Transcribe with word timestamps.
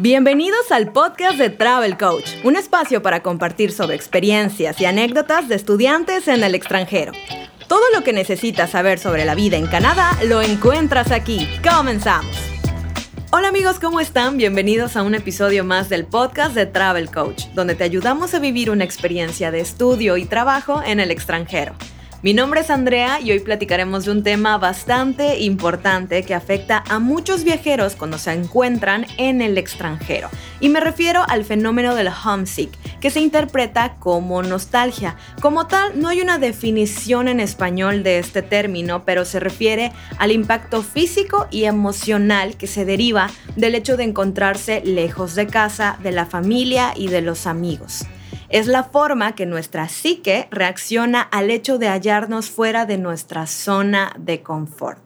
Bienvenidos 0.00 0.70
al 0.70 0.92
podcast 0.92 1.38
de 1.38 1.50
Travel 1.50 1.98
Coach, 1.98 2.30
un 2.44 2.54
espacio 2.54 3.02
para 3.02 3.20
compartir 3.20 3.72
sobre 3.72 3.96
experiencias 3.96 4.80
y 4.80 4.84
anécdotas 4.84 5.48
de 5.48 5.56
estudiantes 5.56 6.28
en 6.28 6.44
el 6.44 6.54
extranjero. 6.54 7.10
Todo 7.66 7.82
lo 7.92 8.04
que 8.04 8.12
necesitas 8.12 8.70
saber 8.70 9.00
sobre 9.00 9.24
la 9.24 9.34
vida 9.34 9.56
en 9.56 9.66
Canadá 9.66 10.16
lo 10.28 10.40
encuentras 10.40 11.10
aquí. 11.10 11.48
Comenzamos. 11.68 12.30
Hola 13.32 13.48
amigos, 13.48 13.80
¿cómo 13.80 13.98
están? 13.98 14.36
Bienvenidos 14.36 14.96
a 14.96 15.02
un 15.02 15.16
episodio 15.16 15.64
más 15.64 15.88
del 15.88 16.06
podcast 16.06 16.54
de 16.54 16.66
Travel 16.66 17.10
Coach, 17.10 17.46
donde 17.54 17.74
te 17.74 17.82
ayudamos 17.82 18.34
a 18.34 18.38
vivir 18.38 18.70
una 18.70 18.84
experiencia 18.84 19.50
de 19.50 19.58
estudio 19.58 20.16
y 20.16 20.26
trabajo 20.26 20.80
en 20.80 21.00
el 21.00 21.10
extranjero. 21.10 21.74
Mi 22.20 22.34
nombre 22.34 22.62
es 22.62 22.70
Andrea 22.70 23.20
y 23.20 23.30
hoy 23.30 23.38
platicaremos 23.38 24.04
de 24.04 24.10
un 24.10 24.24
tema 24.24 24.58
bastante 24.58 25.38
importante 25.38 26.24
que 26.24 26.34
afecta 26.34 26.82
a 26.88 26.98
muchos 26.98 27.44
viajeros 27.44 27.94
cuando 27.94 28.18
se 28.18 28.32
encuentran 28.32 29.06
en 29.18 29.40
el 29.40 29.56
extranjero. 29.56 30.28
Y 30.58 30.68
me 30.68 30.80
refiero 30.80 31.22
al 31.28 31.44
fenómeno 31.44 31.94
del 31.94 32.08
homesick, 32.08 32.72
que 32.98 33.10
se 33.10 33.20
interpreta 33.20 33.94
como 34.00 34.42
nostalgia. 34.42 35.14
Como 35.40 35.68
tal, 35.68 36.00
no 36.00 36.08
hay 36.08 36.20
una 36.20 36.38
definición 36.38 37.28
en 37.28 37.38
español 37.38 38.02
de 38.02 38.18
este 38.18 38.42
término, 38.42 39.04
pero 39.04 39.24
se 39.24 39.38
refiere 39.38 39.92
al 40.18 40.32
impacto 40.32 40.82
físico 40.82 41.46
y 41.52 41.66
emocional 41.66 42.56
que 42.56 42.66
se 42.66 42.84
deriva 42.84 43.30
del 43.54 43.76
hecho 43.76 43.96
de 43.96 44.02
encontrarse 44.02 44.82
lejos 44.84 45.36
de 45.36 45.46
casa, 45.46 46.00
de 46.02 46.10
la 46.10 46.26
familia 46.26 46.94
y 46.96 47.06
de 47.06 47.20
los 47.20 47.46
amigos. 47.46 48.08
Es 48.50 48.66
la 48.66 48.82
forma 48.82 49.34
que 49.34 49.44
nuestra 49.44 49.90
psique 49.90 50.48
reacciona 50.50 51.20
al 51.20 51.50
hecho 51.50 51.76
de 51.76 51.88
hallarnos 51.88 52.48
fuera 52.48 52.86
de 52.86 52.96
nuestra 52.96 53.46
zona 53.46 54.14
de 54.18 54.42
confort. 54.42 55.02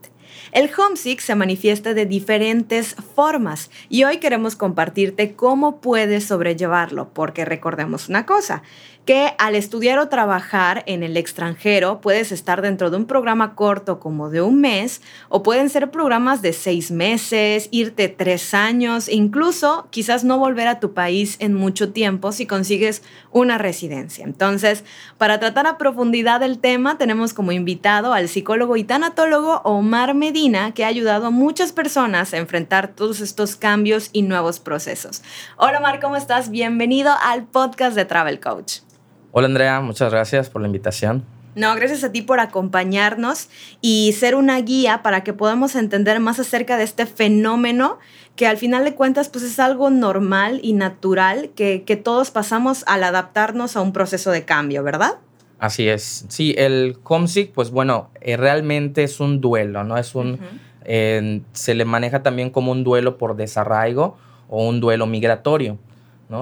El 0.53 0.71
homesick 0.77 1.19
se 1.19 1.35
manifiesta 1.35 1.93
de 1.93 2.07
diferentes 2.07 2.95
formas 3.17 3.69
y 3.89 4.05
hoy 4.05 4.19
queremos 4.19 4.55
compartirte 4.55 5.35
cómo 5.35 5.81
puedes 5.81 6.25
sobrellevarlo, 6.25 7.09
porque 7.13 7.45
recordemos 7.45 8.09
una 8.09 8.27
cosa, 8.27 8.63
que 9.05 9.35
al 9.39 9.57
estudiar 9.57 9.99
o 9.99 10.09
trabajar 10.09 10.85
en 10.87 11.03
el 11.03 11.17
extranjero 11.17 12.01
puedes 12.01 12.31
estar 12.31 12.63
dentro 12.63 12.91
de 12.91 12.97
un 12.99 13.07
programa 13.07 13.57
corto 13.57 13.99
como 13.99 14.31
de 14.31 14.43
un 14.43 14.61
mes 14.61 15.03
o 15.29 15.43
pueden 15.43 15.71
ser 15.71 15.91
programas 15.91 16.41
de 16.41 16.53
seis 16.53 16.93
meses, 16.93 17.69
irte 17.73 18.09
tres 18.09 18.55
años, 18.55 19.09
incluso 19.09 19.89
quizás 19.91 20.23
no 20.23 20.39
volver 20.39 20.69
a 20.69 20.79
tu 20.79 20.95
país 20.95 21.37
en 21.41 21.55
mucho 21.55 21.93
tiempo 21.93 22.31
si 22.31 22.47
consigues 22.47 23.03
una 23.33 23.59
residencia. 23.59 24.25
Entonces, 24.25 24.85
para 25.19 25.41
tratar 25.41 25.67
a 25.67 25.79
profundidad 25.79 26.43
el 26.45 26.61
tema, 26.61 26.97
tenemos 26.97 27.35
como 27.35 27.51
invitado 27.51 28.13
al 28.13 28.29
psicólogo 28.29 28.77
y 28.77 28.85
tanatólogo 28.85 29.63
Omar 29.65 30.15
Medina, 30.15 30.75
que 30.75 30.85
ha 30.85 30.89
ayudado 30.89 31.27
a 31.27 31.31
muchas 31.31 31.73
personas 31.73 32.33
a 32.33 32.39
enfrentar 32.39 32.89
todos 32.95 33.21
estos 33.21 33.57
cambios 33.57 34.11
y 34.13 34.23
nuevos 34.23 34.61
procesos. 34.61 35.23
Hola 35.57 35.79
Omar, 35.79 35.99
¿cómo 35.99 36.15
estás? 36.15 36.51
Bienvenido 36.51 37.13
al 37.21 37.45
podcast 37.45 37.97
de 37.97 38.05
Travel 38.05 38.39
Coach. 38.39 38.92
Hola 39.35 39.47
Andrea, 39.47 39.81
muchas 39.81 40.13
gracias 40.13 40.51
por 40.51 40.61
la 40.61 40.69
invitación. 40.69 41.25
No, 41.55 41.75
gracias 41.75 42.05
a 42.05 42.13
ti 42.13 42.21
por 42.21 42.39
acompañarnos 42.39 43.49
y 43.81 44.13
ser 44.13 44.35
una 44.35 44.61
guía 44.61 45.03
para 45.03 45.25
que 45.25 45.33
podamos 45.33 45.75
entender 45.75 46.21
más 46.21 46.39
acerca 46.39 46.77
de 46.77 46.85
este 46.85 47.07
fenómeno 47.07 47.99
que 48.37 48.47
al 48.47 48.59
final 48.59 48.85
de 48.85 48.95
cuentas 48.95 49.31
pues 49.31 49.43
es 49.45 49.59
algo 49.59 49.89
normal 49.89 50.61
y 50.63 50.75
natural 50.75 51.49
que, 51.57 52.01
todos 52.05 52.31
pasamos 52.31 52.85
al 52.87 53.05
adaptarnos 53.05 53.75
a 53.75 53.81
un 53.81 53.95
proceso 53.95 54.31
de 54.31 54.45
cambio, 54.45 54.83
¿verdad? 54.83 55.15
Así 55.59 55.89
es. 55.89 56.27
Sí, 56.29 56.55
el 56.59 56.99
homesick 57.03 57.53
pues 57.53 57.71
bueno, 57.71 58.11
eh, 58.21 58.37
realmente 58.37 59.03
es 59.03 59.19
un 59.19 59.41
duelo, 59.41 59.83
¿no? 59.83 59.97
Es 59.97 60.15
un... 60.15 60.41
se 60.85 61.75
le 61.75 61.85
maneja 61.87 62.23
también 62.23 62.51
como 62.51 62.71
un 62.71 62.85
duelo 62.85 63.17
por 63.17 63.35
desarraigo 63.35 64.19
o 64.51 64.69
un 64.69 64.81
duelo 64.81 65.07
migratorio. 65.07 65.79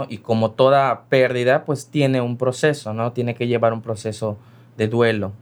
Y 0.09 0.19
como 0.19 0.53
toda 0.53 1.05
pérdida, 1.09 1.65
pues 1.65 1.89
tiene 1.89 2.21
un 2.21 2.37
proceso, 2.37 2.95
¿no? 2.95 3.13
Tiene 3.13 3.35
que 3.35 3.47
llevar 3.47 3.73
un 3.73 3.83
proceso 3.83 4.39
de 4.77 4.89
duelo. 4.89 5.33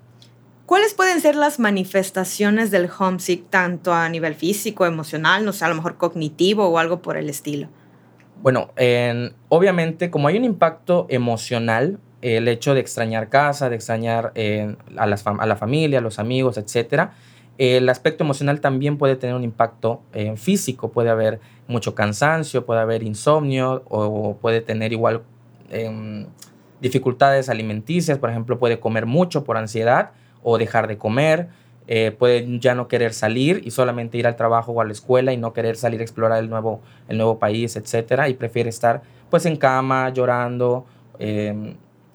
¿Cuáles 0.67 0.93
pueden 0.93 1.21
ser 1.21 1.35
las 1.35 1.59
manifestaciones 1.59 2.71
del 2.71 2.91
homesick, 2.99 3.49
tanto 3.49 3.95
a 3.95 4.09
nivel 4.09 4.35
físico, 4.35 4.85
emocional, 4.85 5.45
no 5.45 5.53
sé, 5.53 5.65
a 5.65 5.69
lo 5.69 5.75
mejor 5.75 5.97
cognitivo 5.97 6.67
o 6.69 6.79
algo 6.79 7.01
por 7.01 7.17
el 7.17 7.31
estilo? 7.31 7.69
Bueno, 8.43 8.71
obviamente, 9.49 10.11
como 10.11 10.29
hay 10.29 10.37
un 10.37 10.45
impacto 10.45 11.07
emocional, 11.09 11.99
el 12.21 12.49
hecho 12.49 12.75
de 12.75 12.81
extrañar 12.81 13.29
casa, 13.31 13.71
de 13.71 13.77
extrañar 13.77 14.33
a, 14.97 15.03
a, 15.03 15.47
la 15.47 15.57
familia, 15.57 16.01
a 16.01 16.03
los 16.03 16.19
amigos, 16.19 16.59
etcétera, 16.59 17.15
el 17.59 17.89
aspecto 17.89 18.23
emocional 18.23 18.61
también 18.61 18.99
puede 18.99 19.17
tener 19.17 19.35
un 19.35 19.43
impacto 19.43 20.01
eh, 20.13 20.37
físico, 20.37 20.93
puede 20.93 21.11
haber 21.11 21.41
mucho 21.67 21.95
cansancio, 21.95 22.65
puede 22.65 22.81
haber 22.81 23.03
insomnio 23.03 23.83
o 23.89 24.37
puede 24.37 24.61
tener 24.61 24.93
igual 24.93 25.23
em, 25.71 26.27
dificultades 26.81 27.49
alimenticias, 27.49 28.19
por 28.19 28.31
ejemplo, 28.31 28.59
puede 28.61 28.79
comer 28.79 29.07
mucho 29.07 29.43
por 29.43 29.57
ansiedad 29.57 30.13
o 30.45 30.57
dejar 30.57 30.87
de 30.87 30.99
comer, 30.99 31.49
eh, 31.89 32.13
puede 32.17 32.61
ya 32.61 32.77
no 32.77 32.87
querer 32.87 33.13
salir 33.13 33.63
y 33.65 33.73
solamente 33.73 34.19
ir 34.19 34.29
al 34.29 34.37
trabajo 34.37 34.71
o 34.73 34.81
a 34.81 34.85
la 34.85 34.93
escuela 34.93 35.33
y 35.33 35.37
no 35.37 35.53
querer 35.53 35.77
salir 35.77 36.01
a 36.01 36.05
explorar 36.05 36.39
el 36.39 36.49
nuevo, 36.49 36.81
el 37.09 37.17
nuevo 37.17 37.41
país, 37.41 37.75
etcétera, 37.75 38.29
y 38.29 38.35
prefiere 38.35 38.69
estar 38.69 39.03
pues 39.31 39.47
en 39.47 39.57
cama 39.57 40.11
llorando 40.11 40.87
em, 41.19 41.75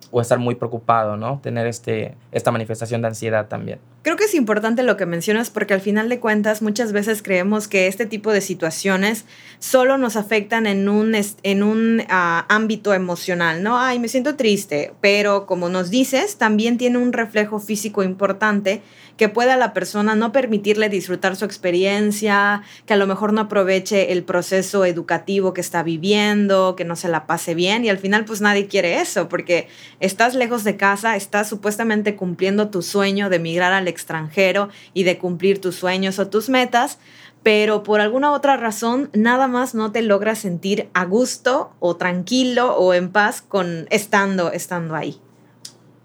o 0.10 0.22
estar 0.22 0.40
muy 0.40 0.56
preocupado, 0.56 1.18
¿no? 1.18 1.40
Tener 1.42 1.68
este, 1.68 2.16
esta 2.32 2.52
manifestación 2.52 3.02
de 3.02 3.10
ansiedad 3.10 3.48
también. 3.48 3.80
Creo 4.04 4.18
que 4.18 4.26
es 4.26 4.36
importante 4.36 4.84
lo 4.84 4.98
que 4.98 5.06
mencionas 5.06 5.50
porque 5.50 5.74
al 5.74 5.80
final 5.80 6.10
de 6.10 6.20
cuentas 6.20 6.62
muchas 6.62 6.92
veces 6.92 7.24
creemos 7.24 7.70
que 7.70 7.88
este 7.88 8.06
tipo 8.06 8.34
de 8.34 8.42
situaciones 8.42 9.24
solo 9.60 9.98
nos 9.98 10.18
afectan 10.18 10.68
en 10.68 10.90
un, 10.90 11.16
en 11.44 11.64
un 11.64 12.04
ah, 12.10 12.46
ámbito 12.50 12.94
emocional, 12.94 13.64
¿no? 13.64 13.80
Ay, 13.80 14.00
me 14.00 14.10
siento 14.10 14.36
triste, 14.36 14.92
pero 15.00 15.46
como 15.46 15.70
nos 15.70 15.90
dices, 15.90 16.36
también 16.36 16.78
tiene 16.78 16.98
un 16.98 17.14
reflejo 17.14 17.62
físico 17.62 18.04
importante 18.04 18.82
que 19.16 19.30
puede 19.30 19.52
a 19.52 19.58
la 19.58 19.74
persona 19.74 20.16
no 20.16 20.32
permitirle 20.32 20.90
disfrutar 20.90 21.36
su 21.36 21.46
experiencia, 21.46 22.64
que 22.86 22.94
a 22.94 22.98
lo 22.98 23.08
mejor 23.08 23.32
no 23.32 23.42
aproveche 23.42 24.12
el 24.12 24.24
proceso 24.24 24.86
educativo 24.86 25.54
que 25.54 25.62
está 25.62 25.84
viviendo, 25.84 26.76
que 26.76 26.84
no 26.84 26.96
se 26.96 27.08
la 27.08 27.26
pase 27.26 27.56
bien 27.56 27.86
y 27.86 27.90
al 27.90 28.00
final 28.00 28.26
pues 28.26 28.42
nadie 28.42 28.68
quiere 28.68 29.00
eso 29.00 29.30
porque 29.30 29.68
estás 30.00 30.36
lejos 30.36 30.64
de 30.64 30.76
casa, 30.76 31.16
estás 31.16 31.48
supuestamente 31.48 32.16
cumpliendo 32.16 32.70
tu 32.70 32.82
sueño 32.82 33.30
de 33.30 33.38
emigrar 33.38 33.72
al 33.72 33.88
extranjero 33.94 34.70
y 34.94 35.04
de 35.04 35.18
cumplir 35.18 35.62
tus 35.62 35.76
sueños 35.76 36.20
o 36.20 36.28
tus 36.28 36.50
metas, 36.50 37.00
pero 37.44 37.84
por 37.84 38.02
alguna 38.02 38.32
otra 38.32 38.58
razón 38.58 39.10
nada 39.14 39.48
más 39.48 39.76
no 39.76 39.92
te 39.92 40.02
logras 40.02 40.40
sentir 40.40 40.90
a 40.94 41.06
gusto 41.06 41.72
o 41.80 41.96
tranquilo 41.96 42.76
o 42.76 42.94
en 42.94 43.12
paz 43.12 43.42
con 43.42 43.88
estando 43.90 44.52
estando 44.52 44.96
ahí. 44.96 45.20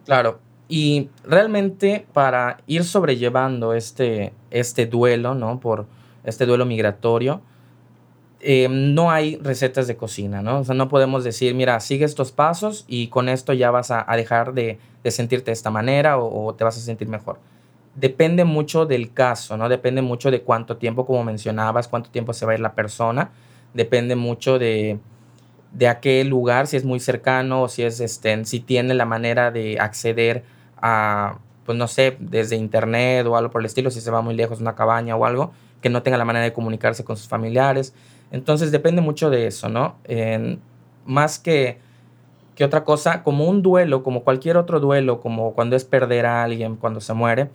Claro, 0.04 0.40
y 0.68 1.08
realmente 1.24 2.06
para 2.12 2.58
ir 2.66 2.84
sobrellevando 2.84 3.72
este, 3.72 4.32
este 4.50 4.86
duelo, 4.86 5.34
¿no? 5.34 5.60
Por 5.60 5.86
este 6.24 6.44
duelo 6.44 6.66
migratorio, 6.66 7.40
eh, 8.40 8.68
no 8.70 9.10
hay 9.10 9.36
recetas 9.36 9.88
de 9.88 9.96
cocina, 9.96 10.42
¿no? 10.42 10.60
O 10.60 10.64
sea, 10.64 10.74
no 10.74 10.88
podemos 10.88 11.24
decir, 11.24 11.54
mira, 11.54 11.80
sigue 11.80 12.04
estos 12.04 12.30
pasos 12.30 12.84
y 12.86 13.08
con 13.08 13.28
esto 13.28 13.52
ya 13.52 13.70
vas 13.70 13.90
a, 13.90 14.04
dejar 14.14 14.52
de, 14.52 14.78
sentirte 15.06 15.46
de 15.46 15.52
esta 15.52 15.70
manera 15.70 16.18
o, 16.18 16.54
te 16.54 16.62
vas 16.64 16.76
a 16.76 16.80
sentir 16.80 17.08
mejor. 17.08 17.38
Depende 17.98 18.44
mucho 18.44 18.86
del 18.86 19.12
caso, 19.12 19.56
¿no? 19.56 19.68
Depende 19.68 20.02
mucho 20.02 20.30
de 20.30 20.42
cuánto 20.42 20.76
tiempo, 20.76 21.04
como 21.04 21.24
mencionabas, 21.24 21.88
cuánto 21.88 22.10
tiempo 22.10 22.32
se 22.32 22.46
va 22.46 22.52
a 22.52 22.54
ir 22.54 22.60
la 22.60 22.74
persona. 22.74 23.30
Depende 23.74 24.14
mucho 24.14 24.60
de, 24.60 25.00
de 25.72 25.88
a 25.88 25.98
qué 25.98 26.22
lugar, 26.24 26.68
si 26.68 26.76
es 26.76 26.84
muy 26.84 27.00
cercano 27.00 27.62
o 27.62 27.68
si 27.68 27.82
es, 27.82 27.98
este, 27.98 28.44
si 28.44 28.60
tiene 28.60 28.94
la 28.94 29.04
manera 29.04 29.50
de 29.50 29.80
acceder 29.80 30.44
a, 30.80 31.38
pues 31.66 31.76
no 31.76 31.88
sé, 31.88 32.16
desde 32.20 32.54
internet 32.54 33.26
o 33.26 33.36
algo 33.36 33.50
por 33.50 33.62
el 33.62 33.66
estilo, 33.66 33.90
si 33.90 34.00
se 34.00 34.12
va 34.12 34.22
muy 34.22 34.34
lejos, 34.34 34.60
una 34.60 34.76
cabaña 34.76 35.16
o 35.16 35.24
algo, 35.24 35.50
que 35.80 35.90
no 35.90 36.02
tenga 36.04 36.18
la 36.18 36.24
manera 36.24 36.44
de 36.44 36.52
comunicarse 36.52 37.02
con 37.02 37.16
sus 37.16 37.26
familiares. 37.26 37.94
Entonces 38.30 38.70
depende 38.70 39.00
mucho 39.00 39.28
de 39.28 39.48
eso, 39.48 39.68
¿no? 39.68 39.96
más 41.04 41.38
que, 41.40 41.78
que 42.54 42.64
otra 42.64 42.84
cosa, 42.84 43.24
como 43.24 43.46
un 43.46 43.62
duelo, 43.62 44.04
como 44.04 44.22
cualquier 44.22 44.56
otro 44.56 44.78
duelo, 44.78 45.20
como 45.20 45.54
cuando 45.54 45.74
es 45.74 45.84
perder 45.84 46.26
a 46.26 46.44
alguien, 46.44 46.76
cuando 46.76 47.00
se 47.00 47.14
muere, 47.14 47.50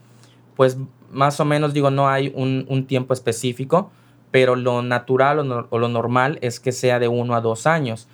pues 0.55 0.77
más 1.11 1.39
o 1.39 1.45
menos 1.45 1.73
digo, 1.73 1.91
no 1.91 2.09
hay 2.09 2.31
un, 2.35 2.65
un 2.69 2.85
tiempo 2.85 3.13
específico, 3.13 3.91
pero 4.33 4.55
lo 4.55 4.81
natural 4.81 5.67
o, 5.69 5.77
lo 5.77 5.87
normal 5.89 6.39
es 6.41 6.59
que 6.59 6.71
sea 6.71 6.97
de 6.97 7.07
uno 7.07 7.35
a 7.35 7.41
dos 7.41 7.67
años. 7.67 8.07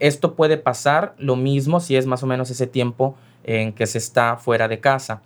Esto 0.00 0.34
puede 0.34 0.58
pasar 0.58 1.14
lo 1.16 1.34
mismo 1.34 1.80
si 1.80 1.96
es 1.96 2.04
más 2.04 2.22
o 2.22 2.26
menos 2.26 2.50
ese 2.50 2.66
tiempo 2.66 3.16
en 3.42 3.72
que 3.72 3.86
se 3.86 3.96
está 3.96 4.36
fuera 4.36 4.68
de 4.68 4.80
casa. 4.80 5.22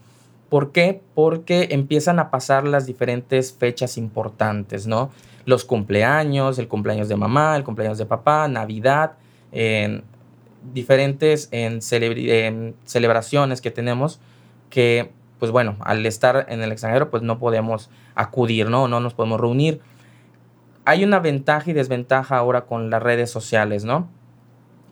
¿Por 0.49 0.71
qué? 0.71 1.01
Porque 1.17 1.71
empiezan 1.73 2.21
a 2.21 2.31
pasar 2.31 2.65
las 2.65 2.87
diferentes 2.87 3.53
fechas 3.53 3.97
importantes, 3.97 4.87
¿no? 4.87 5.11
Los 5.47 5.65
cumpleaños, 5.65 6.61
el 6.61 6.69
cumpleaños 6.69 7.09
de 7.09 7.17
mamá, 7.17 7.57
el 7.57 7.65
cumpleaños 7.65 7.99
de 7.99 8.07
papá, 8.07 8.47
Navidad, 8.47 9.15
en 9.51 10.05
diferentes 10.73 11.49
en, 11.51 11.81
celebraciones 12.85 13.61
que 13.61 13.73
tenemos 13.73 14.21
que, 14.69 15.11
pues 15.41 15.51
bueno, 15.51 15.77
al 15.81 16.07
estar 16.07 16.47
en 16.49 16.63
el 16.63 16.71
extranjero, 16.71 17.11
pues 17.11 17.25
no 17.25 17.39
podemos 17.41 17.91
acudir, 18.15 18.69
¿no? 18.71 18.87
No 18.87 19.01
nos 19.01 19.15
podemos 19.15 19.41
reunir. 19.41 19.81
hay 20.87 21.05
una 21.05 21.21
ventaja 21.21 21.71
y 21.71 21.75
desventaja 21.75 22.37
ahora 22.37 22.63
con 22.63 22.91
las 22.91 23.03
redes 23.03 23.31
sociales, 23.31 23.85
¿no? 23.85 24.09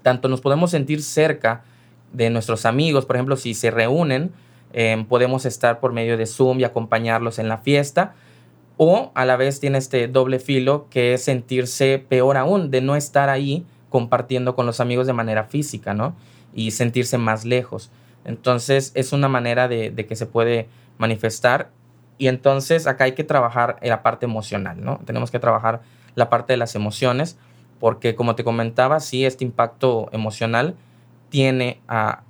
Tanto 0.02 0.28
nos 0.28 0.40
podemos 0.40 0.70
sentir 0.70 1.02
cerca 1.02 1.64
de 2.12 2.30
nuestros 2.30 2.66
amigos, 2.66 3.04
por 3.04 3.16
ejemplo, 3.16 3.36
si 3.36 3.54
se 3.54 3.70
reúnen, 3.70 4.32
em, 4.72 5.04
podemos 5.06 5.44
estar 5.44 5.80
por 5.80 5.92
medio 5.92 6.16
de 6.16 6.26
Zoom 6.26 6.60
y 6.60 6.64
acompañarlos 6.64 7.38
en 7.38 7.48
la 7.48 7.58
fiesta, 7.58 8.14
o 8.76 9.10
a 9.14 9.24
la 9.24 9.36
vez 9.36 9.60
tiene 9.60 9.78
este 9.78 10.06
doble 10.08 10.38
filo 10.38 10.86
que 10.88 11.14
es 11.14 11.24
sentirse 11.24 12.04
peor 12.08 12.36
aún 12.36 12.70
de 12.70 12.80
no 12.80 12.94
estar 12.94 13.28
ahí 13.28 13.66
compartiendo 13.90 14.54
con 14.54 14.66
los 14.66 14.80
amigos 14.80 15.06
de 15.06 15.14
manera 15.14 15.44
física, 15.44 15.94
¿no? 15.94 16.14
Y 16.54 16.70
sentirse 16.70 17.18
más 17.18 17.44
lejos. 17.44 17.90
Entonces 18.28 18.92
es 18.94 19.14
una 19.14 19.26
manera 19.26 19.68
de, 19.68 19.94
que 20.06 20.14
se 20.14 20.26
puede 20.26 20.68
manifestar 20.98 21.70
y 22.18 22.28
entonces 22.28 22.86
acá 22.86 23.04
hay 23.04 23.12
que 23.12 23.24
trabajar 23.24 23.78
en 23.80 23.88
la 23.88 24.02
parte 24.02 24.26
emocional, 24.26 24.84
¿no? 24.84 25.00
Tenemos 25.06 25.30
que 25.30 25.38
trabajar 25.38 25.80
la 26.14 26.28
parte 26.28 26.52
de 26.52 26.58
las 26.58 26.74
emociones, 26.74 27.38
porque 27.80 28.14
como 28.14 28.34
te 28.34 28.44
comentaba, 28.44 29.00
sí, 29.00 29.24
este 29.24 29.44
impacto 29.44 30.10
emocional 30.12 30.74
tiene 31.30 31.80
a, 31.88 32.22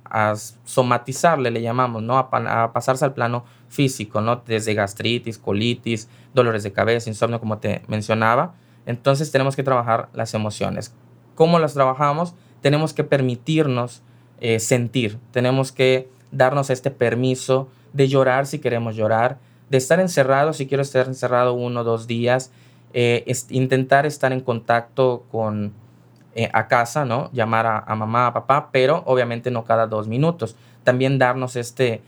somatizarle, 0.63 1.51
le 1.51 1.61
llamamos, 1.61 2.01
¿no? 2.01 2.17
A, 2.17 2.71
pasarse 2.71 3.03
al 3.03 3.13
plano 3.13 3.43
físico, 3.67 4.21
¿no? 4.21 4.37
Desde 4.37 4.75
gastritis, 4.75 5.37
colitis, 5.37 6.07
dolores 6.33 6.63
de 6.63 6.71
cabeza, 6.71 7.09
insomnio, 7.09 7.41
como 7.41 7.57
te 7.57 7.81
mencionaba. 7.87 8.53
Entonces 8.85 9.31
tenemos 9.31 9.57
que 9.57 9.63
trabajar 9.63 10.07
las 10.13 10.33
emociones. 10.33 10.95
¿Cómo 11.35 11.59
las 11.59 11.73
trabajamos? 11.73 12.35
Tenemos 12.61 12.93
que 12.93 13.03
permitirnos 13.03 14.01
eh, 14.39 14.59
sentir, 14.59 15.17
tenemos 15.31 15.71
que 15.71 16.09
darnos 16.31 16.69
este 16.69 16.91
permiso 16.91 17.69
de 17.93 18.07
llorar 18.07 18.45
si 18.45 18.59
queremos 18.59 18.95
llorar, 18.95 19.37
de 19.69 19.77
estar 19.77 19.99
encerrado, 19.99 20.53
si 20.53 20.67
quiero 20.67 20.81
estar 20.81 21.07
encerrado 21.07 21.53
uno 21.53 21.81
o 21.81 21.83
dos 21.83 22.07
días, 22.07 22.51
eh, 22.93 23.23
intentar 23.49 24.05
estar 24.05 24.31
en 24.31 24.41
contacto 24.41 25.25
con 25.31 25.73
eh, 26.35 26.49
a 26.53 26.67
casa, 26.67 27.05
¿no? 27.05 27.29
Llamar 27.33 27.83
a, 27.85 27.95
mamá, 27.95 28.27
a 28.27 28.33
papá, 28.33 28.69
pero 28.71 29.03
obviamente 29.05 29.51
no 29.51 29.65
cada 29.65 29.87
dos 29.87 30.07
minutos. 30.07 30.55
También 30.83 31.19
darnos 31.19 31.55
este 31.55 32.01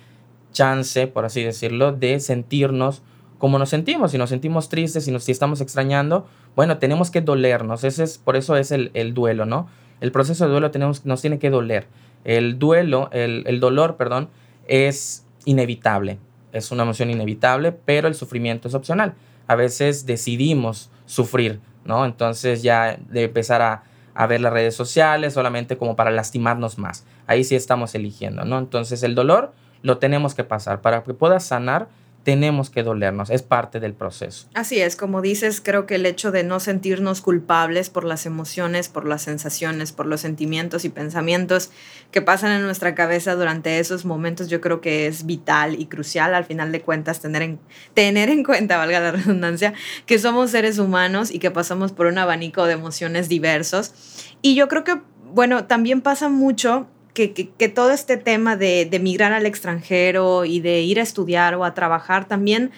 chance, 0.51 1.07
por 1.07 1.25
así 1.25 1.44
decirlo, 1.44 1.92
de 1.92 2.19
sentirnos 2.19 3.01
como 3.38 3.57
nos 3.57 3.69
sentimos. 3.69 4.12
Si 4.12 4.18
nos 4.18 4.30
sentimos 4.30 4.69
tristes, 4.69 5.06
si 5.06 5.12
nos 5.12 5.28
estamos 5.28 5.62
extrañando, 5.62 6.28
bueno, 6.56 6.78
tenemos 6.78 7.12
que 7.12 7.22
dolernos. 7.22 7.83
Ese 7.83 8.04
es, 8.04 8.18
por 8.18 8.36
eso 8.36 8.56
es 8.56 8.72
el, 8.72 8.92
el 8.94 9.13
duelo, 9.13 9.45
¿no? 9.45 9.68
El 10.00 10.12
proceso 10.12 10.45
de 10.45 10.51
duelo 10.51 10.72
tenemos, 10.72 11.06
nos 11.06 11.22
tiene 11.22 11.39
que 11.39 11.50
doler. 11.50 11.88
El 12.23 12.59
duelo, 12.59 13.09
el, 13.12 13.44
el 13.47 13.59
dolor, 13.59 13.97
perdón, 13.97 14.29
es 14.68 15.25
inevitable 15.45 16.19
es 16.51 16.71
una 16.71 16.83
emoción 16.83 17.09
inevitable, 17.09 17.71
pero 17.71 18.07
el 18.07 18.15
sufrimiento 18.15 18.68
es 18.68 18.73
opcional. 18.73 19.13
A 19.47 19.56
veces 19.56 20.06
decidimos 20.06 20.89
sufrir, 21.06 21.59
¿no? 21.85 22.06
Entonces 22.06 22.63
ya 22.63 22.97
de 23.09 23.23
empezar 23.23 23.62
a, 23.62 23.83
a 24.13 24.27
ver 24.27 24.41
las 24.41 24.53
redes 24.53 24.75
sociales 24.75 25.33
solamente 25.33 25.77
como 25.77 25.95
para 25.95 26.12
lastimarnos 26.12 26.77
más. 26.77 27.06
Ahí 27.27 27.44
sí 27.44 27.56
estamos 27.56 27.95
eligiendo, 27.95 28.45
¿no? 28.45 28.59
Entonces 28.59 29.03
el 29.03 29.15
dolor 29.15 29.53
lo 29.81 29.97
tenemos 29.97 30.35
que 30.35 30.44
pasar 30.44 30.81
para 30.81 31.03
que 31.03 31.13
pueda 31.13 31.39
sanar 31.39 31.88
tenemos 32.23 32.69
que 32.69 32.83
dolernos, 32.83 33.29
es 33.29 33.41
parte 33.41 33.79
del 33.79 33.94
proceso. 33.94 34.47
Así 34.53 34.79
es, 34.79 34.95
como 34.95 35.21
dices, 35.21 35.62
creo 35.62 35.85
que 35.85 35.95
el 35.95 36.06
hecho 36.06 36.31
de 36.31 36.44
no 36.44 36.59
sentirnos 36.59 37.21
culpables 37.21 37.89
por 37.89 38.03
las 38.03 38.25
emociones, 38.25 38.89
por 38.89 39.07
las 39.07 39.23
sensaciones, 39.23 39.91
por 39.91 40.06
los 40.06 40.21
sentimientos 40.21 40.85
y 40.85 40.89
pensamientos 40.89 41.71
que 42.12 42.21
pasan 42.21 42.51
en 42.51 42.63
nuestra 42.63 42.94
cabeza 42.94 43.35
durante 43.35 43.79
esos 43.79 44.06
momentos, 44.06 44.50
yo 44.50 44.62
creo 44.62 44.81
que 44.81 45.07
es 45.07 45.25
vital 45.25 45.79
y 45.79 45.88
crucial 45.88 46.35
al 46.35 46.45
final 46.45 46.71
de 46.71 46.81
cuentas 46.81 47.19
tener 47.19 47.41
en, 47.41 47.59
tener 47.94 48.29
en 48.29 48.44
cuenta, 48.44 48.77
valga 48.77 49.00
la 49.00 49.12
redundancia, 49.12 49.73
que 50.06 50.19
somos 50.19 50.51
seres 50.51 50.77
humanos 50.77 51.31
y 51.31 51.39
que 51.39 51.51
pasamos 51.51 51.91
por 51.91 52.06
un 52.06 52.18
abanico 52.18 52.65
de 52.65 52.73
emociones 52.73 53.29
diversos. 53.29 53.94
Y 54.41 54.56
yo 54.56 54.68
creo 54.68 54.83
que, 54.83 55.01
bueno, 55.33 55.65
también 55.65 56.01
pasa 56.01 56.29
mucho 56.29 56.88
que, 57.13 57.33
que, 57.33 57.69
todo 57.69 57.91
este 57.91 58.17
tema 58.17 58.55
de, 58.55 58.85
de, 58.85 58.99
migrar 58.99 59.33
al 59.33 59.45
extranjero 59.45 60.45
y 60.45 60.59
de 60.61 60.81
ir 60.81 60.99
a 60.99 61.03
estudiar 61.03 61.55
o 61.55 61.65
a 61.65 61.73
trabajar 61.73 62.27
también 62.27 62.71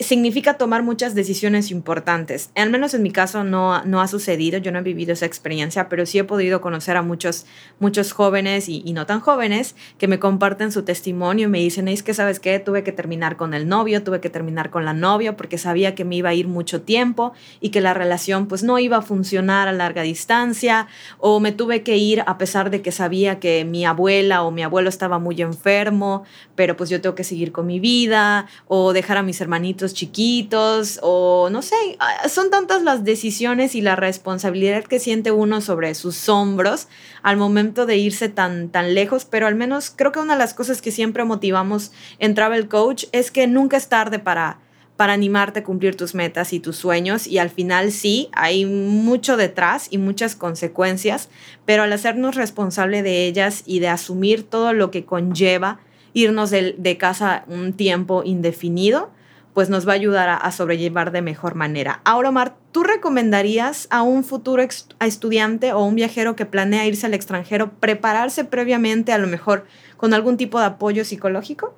significa 0.00 0.54
tomar 0.54 0.84
muchas 0.84 1.14
decisiones 1.16 1.72
importantes. 1.72 2.50
Al 2.54 2.70
menos 2.70 2.94
en 2.94 3.02
mi 3.02 3.10
caso 3.10 3.42
no, 3.42 3.84
no 3.84 4.00
ha 4.00 4.06
sucedido, 4.06 4.58
yo 4.58 4.70
no 4.70 4.78
he 4.78 4.82
vivido 4.82 5.12
esa 5.12 5.26
experiencia, 5.26 5.88
pero 5.88 6.06
sí 6.06 6.18
he 6.18 6.24
podido 6.24 6.60
conocer 6.60 6.96
a 6.96 7.02
muchos, 7.02 7.46
muchos 7.80 8.12
jóvenes 8.12 8.68
y, 8.68 8.92
no 8.92 9.06
tan 9.06 9.20
jóvenes 9.20 9.74
que 9.98 10.08
me 10.08 10.18
comparten 10.18 10.72
su 10.72 10.82
testimonio 10.82 11.46
y 11.46 11.50
me 11.50 11.58
dicen, 11.58 11.88
es 11.88 12.02
que 12.02 12.14
sabes 12.14 12.40
qué, 12.40 12.58
tuve 12.58 12.84
que 12.84 12.92
terminar 12.92 13.36
con 13.36 13.54
el 13.54 13.68
novio, 13.68 14.02
tuve 14.02 14.20
que 14.20 14.30
terminar 14.30 14.70
con 14.70 14.84
la 14.84 14.92
novia 14.92 15.36
porque 15.36 15.58
sabía 15.58 15.94
que 15.94 16.04
me 16.04 16.16
iba 16.16 16.30
a 16.30 16.34
ir 16.34 16.48
mucho 16.48 16.82
tiempo 16.82 17.32
y 17.60 17.70
que 17.70 17.80
la 17.80 17.92
relación 17.92 18.46
pues 18.46 18.62
no 18.62 18.78
iba 18.78 18.98
a 18.98 19.02
funcionar 19.02 19.68
a 19.68 19.72
larga 19.72 20.02
distancia 20.02 20.86
o 21.18 21.40
me 21.40 21.52
tuve 21.52 21.82
que 21.82 21.96
ir 21.96 22.22
a 22.26 22.38
pesar 22.38 22.70
de 22.70 22.82
que 22.82 22.92
sabía 22.92 23.40
que 23.40 23.64
mi 23.64 23.84
abuela 23.84 24.42
o 24.42 24.50
mi 24.50 24.62
abuelo 24.62 24.88
estaba 24.88 25.18
muy 25.18 25.42
enfermo, 25.42 26.24
pero 26.54 26.76
pues 26.76 26.88
yo 26.88 27.00
tengo 27.00 27.14
que 27.14 27.24
seguir 27.24 27.52
con 27.52 27.66
mi 27.66 27.80
vida 27.80 28.46
o 28.68 28.92
dejar 28.92 29.18
a 29.18 29.22
mis 29.22 29.40
hermanitos 29.40 29.87
chiquitos 29.94 30.98
o 31.02 31.48
no 31.50 31.62
sé, 31.62 31.76
ah, 31.98 32.28
son 32.28 32.50
tantas 32.50 32.82
las 32.82 33.04
decisiones 33.04 33.74
y 33.74 33.80
la 33.80 33.96
responsabilidad 33.96 34.84
que 34.84 35.00
siente 35.00 35.30
uno 35.30 35.60
sobre 35.60 35.94
sus 35.94 36.28
hombros 36.28 36.88
al 37.22 37.36
momento 37.36 37.86
de 37.86 37.96
irse 37.96 38.28
tan, 38.28 38.68
tan 38.70 38.94
lejos, 38.94 39.24
pero 39.24 39.46
al 39.46 39.54
menos 39.54 39.92
creo 39.94 40.12
que 40.12 40.20
una 40.20 40.34
de 40.34 40.38
las 40.38 40.54
cosas 40.54 40.82
que 40.82 40.90
siempre 40.90 41.24
motivamos 41.24 41.92
en 42.18 42.34
Travel 42.34 42.68
Coach 42.68 43.04
es 43.12 43.30
que 43.30 43.46
nunca 43.46 43.76
es 43.76 43.88
tarde 43.88 44.18
para 44.18 44.60
para 44.98 45.12
animarte 45.12 45.60
a 45.60 45.62
cumplir 45.62 45.96
tus 45.96 46.16
metas 46.16 46.52
y 46.52 46.58
tus 46.58 46.74
sueños 46.74 47.28
y 47.28 47.38
al 47.38 47.50
final 47.50 47.92
sí, 47.92 48.30
hay 48.32 48.66
mucho 48.66 49.36
detrás 49.36 49.86
y 49.92 49.96
muchas 49.96 50.34
consecuencias, 50.34 51.28
pero 51.64 51.84
al 51.84 51.92
hacernos 51.92 52.34
responsable 52.34 53.04
de 53.04 53.26
ellas 53.26 53.62
y 53.64 53.78
de 53.78 53.86
asumir 53.86 54.42
todo 54.42 54.72
lo 54.72 54.90
que 54.90 55.04
conlleva 55.04 55.78
irnos 56.14 56.50
de, 56.50 56.74
de 56.76 56.96
casa 56.96 57.44
un 57.46 57.74
tiempo 57.74 58.22
indefinido, 58.24 59.10
pues 59.58 59.70
nos 59.70 59.88
va 59.88 59.90
a 59.90 59.96
ayudar 59.96 60.28
a, 60.28 60.52
sobrellevar 60.52 61.10
de 61.10 61.20
mejor 61.20 61.56
manera. 61.56 62.00
Ahora, 62.04 62.28
Omar, 62.28 62.54
¿tú 62.70 62.84
recomendarías 62.84 63.88
a 63.90 64.02
un 64.02 64.22
futuro 64.22 64.62
estudiante 65.00 65.72
o 65.72 65.80
un 65.82 65.96
viajero 65.96 66.36
que 66.36 66.46
planea 66.46 66.86
irse 66.86 67.06
al 67.06 67.12
extranjero 67.12 67.72
prepararse 67.80 68.44
previamente, 68.44 69.12
a 69.12 69.18
lo 69.18 69.26
mejor 69.26 69.66
con 69.96 70.14
algún 70.14 70.36
tipo 70.36 70.60
de 70.60 70.66
apoyo 70.66 71.04
psicológico? 71.04 71.74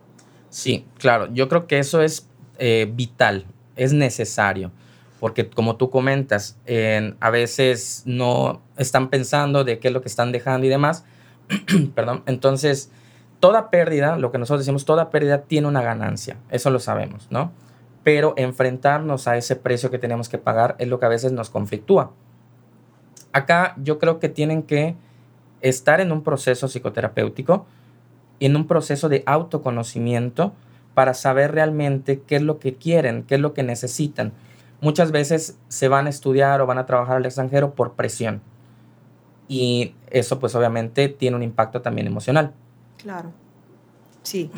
Sí, 0.50 0.85
claro, 0.99 1.32
yo 1.32 1.49
creo 1.49 1.67
que 1.67 1.79
eso 1.79 2.03
es 2.03 2.29
eh, 2.59 2.87
vital, 2.93 3.47
es 3.77 3.94
necesario, 3.94 4.73
porque 5.19 5.49
como 5.49 5.76
tú 5.76 5.88
comentas, 5.88 6.59
a 7.19 7.31
veces 7.31 8.03
no 8.05 8.61
están 8.76 9.09
pensando 9.09 9.65
de 9.65 9.79
qué 9.79 9.88
es 9.88 9.94
lo 9.94 10.03
que 10.03 10.09
están 10.09 10.33
dejando 10.33 10.66
y 10.66 10.69
demás, 10.69 11.07
perdón, 11.95 12.25
entonces 12.26 12.90
toda 13.40 13.71
pérdida, 13.71 14.19
lo 14.19 14.31
que 14.31 14.37
nosotros 14.37 14.66
decimos, 14.66 14.85
toda 14.85 15.09
pérdida 15.09 15.45
tiene 15.45 15.66
una 15.66 15.81
ganancia, 15.81 16.37
eso 16.50 16.69
lo 16.69 16.78
sabemos, 16.78 17.26
¿no? 17.31 17.52
Pero 18.02 18.35
enfrentarnos 18.37 19.28
a 19.28 19.37
ese 19.37 19.57
precio 19.57 19.90
que 19.90 19.99
tenemos 19.99 20.28
que 20.28 20.38
pagar 20.38 20.76
es 20.78 20.88
lo 20.88 20.99
que 20.99 21.07
a 21.07 21.11
veces 21.11 21.33
nos 21.33 21.50
conflictúa. 21.50 22.12
Acá 23.33 23.75
yo 23.83 23.99
creo 23.99 24.19
que 24.19 24.28
tienen 24.28 24.62
que 24.62 24.97
estar 25.61 26.00
en 26.00 26.12
un 26.12 26.23
proceso 26.23 26.69
psicoterapéutico 26.69 27.66
y 28.38 28.47
en 28.47 28.57
un 28.57 28.66
proceso 28.66 29.09
de 29.09 29.23
autoconocimiento 29.26 30.54
para 30.95 31.14
saber 31.14 31.52
realmente 31.52 32.23
qué 32.26 32.37
es 32.37 32.42
lo 32.42 32.59
que 32.59 32.75
quieren, 32.75 33.23
qué 33.25 33.37
es 33.37 33.40
lo 33.40 33.54
que 33.54 33.62
necesitan. 33.62 34.33
Muchas 34.80 35.12
veces 35.12 35.59
se 35.69 35.88
van 35.88 36.07
a 36.07 36.11
estudiar 36.11 36.61
o 36.61 36.66
van 36.66 36.78
a 36.78 36.87
trabajar 36.87 37.19
al 37.19 37.26
extranjero 37.26 37.75
por 37.75 37.92
presión. 37.92 38.40
Y 39.47 39.95
eso 40.11 40.38
pues 40.38 40.54
obviamente 40.54 41.09
tiene 41.09 41.37
un 41.37 41.42
impacto 41.42 41.83
también 41.83 42.07
emocional. 42.07 42.52
Claro. 42.97 43.33
Sí, 44.23 44.50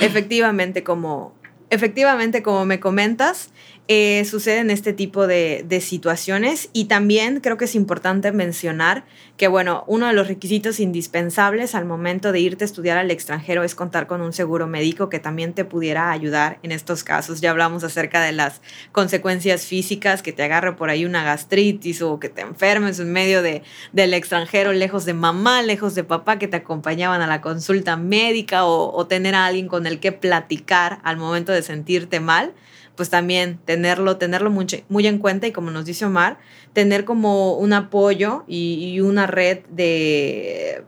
efectivamente, 0.00 0.82
como, 0.84 1.32
efectivamente, 1.70 2.42
como 2.42 2.64
me 2.66 2.80
comentas, 2.80 3.50
eh, 3.92 4.24
suceden 4.24 4.70
este 4.70 4.92
tipo 4.92 5.26
de, 5.26 5.66
situaciones 5.80 6.70
y 6.72 6.84
también 6.84 7.40
creo 7.40 7.56
que 7.56 7.64
es 7.64 7.74
importante 7.74 8.30
mencionar 8.30 9.04
que, 9.36 9.48
bueno, 9.48 9.82
uno 9.88 10.06
de 10.06 10.12
los 10.12 10.28
requisitos 10.28 10.78
indispensables 10.78 11.74
al 11.74 11.86
momento 11.86 12.30
de 12.30 12.38
irte 12.38 12.62
a 12.62 12.66
estudiar 12.66 12.98
al 12.98 13.10
extranjero 13.10 13.64
es 13.64 13.74
contar 13.74 14.06
con 14.06 14.20
un 14.20 14.32
seguro 14.32 14.68
médico 14.68 15.08
que 15.08 15.18
también 15.18 15.54
te 15.54 15.64
pudiera 15.64 16.12
ayudar 16.12 16.60
en 16.62 16.70
estos 16.70 17.02
casos. 17.02 17.40
Ya 17.40 17.50
hablamos 17.50 17.82
acerca 17.82 18.22
de 18.22 18.30
las 18.30 18.60
consecuencias 18.92 19.66
físicas, 19.66 20.22
que 20.22 20.32
te 20.32 20.44
agarre 20.44 20.76
por 20.76 20.88
ahí 20.88 21.04
una 21.04 21.24
gastritis 21.24 22.00
o 22.00 22.20
que 22.20 22.28
te 22.28 22.42
enfermes 22.42 23.00
en 23.00 23.10
medio 23.10 23.42
de, 23.42 23.64
del 23.92 24.14
extranjero, 24.14 24.72
lejos 24.72 25.04
de 25.04 25.14
mamá, 25.14 25.62
lejos 25.62 25.96
de 25.96 26.04
papá, 26.04 26.38
que 26.38 26.46
te 26.46 26.58
acompañaban 26.58 27.22
a 27.22 27.26
la 27.26 27.40
consulta 27.40 27.96
médica 27.96 28.66
o, 28.66 28.94
o 28.94 29.06
tener 29.08 29.34
a 29.34 29.46
alguien 29.46 29.66
con 29.66 29.88
el 29.88 29.98
que 29.98 30.12
platicar 30.12 31.00
al 31.02 31.16
momento 31.16 31.50
de 31.50 31.62
sentirte 31.62 32.20
mal 32.20 32.54
pues 33.00 33.08
también 33.08 33.58
tenerlo, 33.64 34.18
tenerlo 34.18 34.50
muy, 34.50 35.06
en 35.06 35.16
cuenta 35.16 35.46
y 35.46 35.52
como 35.52 35.70
nos 35.70 35.86
dice 35.86 36.04
Omar, 36.04 36.36
tener 36.74 37.06
como 37.06 37.54
un 37.54 37.72
apoyo 37.72 38.44
y, 38.46 39.00
una 39.00 39.26
red 39.26 39.60
de 39.70 40.84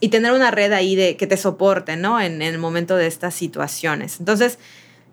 y 0.00 0.08
tener 0.08 0.32
una 0.32 0.50
red 0.50 0.72
ahí 0.72 0.96
de 0.96 1.18
que 1.18 1.26
te 1.26 1.36
soporte, 1.36 1.98
¿no? 1.98 2.18
En, 2.22 2.40
en, 2.40 2.54
el 2.54 2.58
momento 2.58 2.96
de 2.96 3.06
estas 3.06 3.34
situaciones. 3.34 4.18
Entonces, 4.18 4.58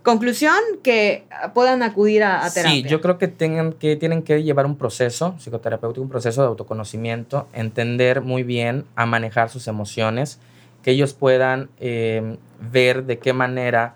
Conclusión, 0.01 0.55
que 0.81 1.25
puedan 1.53 1.83
acudir 1.83 2.23
a, 2.23 2.49
terapia. 2.53 2.71
Sí, 2.71 2.83
yo 2.83 3.01
creo 3.01 3.17
que, 3.17 3.27
tengan, 3.27 3.73
que 3.73 3.97
tienen 3.97 4.23
que 4.23 4.43
llevar 4.43 4.65
un 4.65 4.77
proceso 4.77 5.35
psicoterapéutico, 5.39 6.01
un 6.01 6.09
proceso 6.09 6.41
de 6.41 6.47
autoconocimiento, 6.47 7.49
entender 7.51 8.21
muy 8.21 8.43
bien 8.43 8.85
a 8.95 9.05
manejar 9.05 9.49
sus 9.49 9.67
emociones, 9.67 10.39
que 10.83 10.91
ellos 10.91 11.13
puedan 11.13 11.69
eh, 11.79 12.37
ver 12.71 13.03
de 13.03 13.19
qué 13.19 13.33
manera 13.33 13.95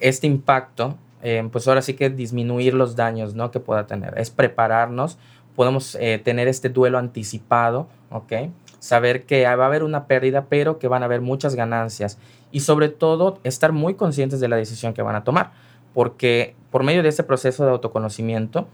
este 0.00 0.26
impacto, 0.26 0.98
eh, 1.26 1.48
pues 1.50 1.66
ahora 1.66 1.80
sí 1.80 1.94
que 1.94 2.10
disminuir 2.10 2.74
los 2.74 2.96
daños 2.96 3.34
¿no? 3.34 3.50
que 3.50 3.58
pueda 3.58 3.86
tener. 3.86 4.12
Es 4.18 4.28
prepararnos, 4.30 5.16
podemos 5.56 5.94
eh, 5.94 6.20
tener 6.22 6.48
este 6.48 6.68
duelo 6.68 6.98
anticipado, 6.98 7.88
¿ok? 8.10 8.32
Saber 8.78 9.24
que 9.24 9.44
va 9.44 9.64
a 9.64 9.66
haber 9.66 9.84
una 9.84 10.06
pérdida, 10.06 10.44
pero 10.50 10.78
que 10.78 10.86
van 10.86 11.00
a 11.00 11.06
haber 11.06 11.22
muchas 11.22 11.54
ganancias 11.54 12.18
y 12.52 12.60
sobre 12.60 12.90
todo 12.90 13.40
estar 13.42 13.72
muy 13.72 13.94
conscientes 13.94 14.38
de 14.38 14.48
la 14.48 14.56
decisión 14.56 14.92
que 14.92 15.00
van 15.00 15.16
a 15.16 15.24
tomar, 15.24 15.52
porque 15.94 16.54
por 16.70 16.82
medio 16.82 17.02
de 17.02 17.08
este 17.08 17.22
proceso 17.22 17.64
de 17.64 17.70
autoconocimiento, 17.70 18.68